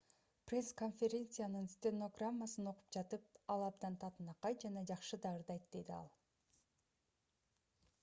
[0.51, 6.13] пресс-конференциянын стенограммасынан окуп жатып ал абдан татынакай жана жакшы да ырдайт- деди ал